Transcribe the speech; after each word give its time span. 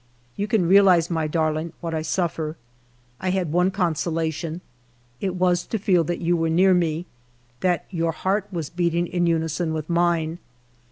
"You 0.35 0.47
can 0.47 0.67
realize, 0.67 1.11
my 1.11 1.27
darling, 1.27 1.73
what 1.79 1.93
I 1.93 2.01
suffer.... 2.01 2.57
I 3.19 3.29
had 3.29 3.51
one 3.51 3.69
consolation,— 3.69 4.61
it 5.21 5.35
was 5.35 5.63
to 5.67 5.77
feel 5.77 6.03
that 6.05 6.19
you 6.21 6.35
were 6.35 6.49
near 6.49 6.73
me, 6.73 7.05
that 7.59 7.85
your 7.91 8.11
heart 8.11 8.47
was 8.51 8.71
beating 8.71 9.05
in 9.05 9.27
unison 9.27 9.75
with 9.75 9.91
mine. 9.91 10.39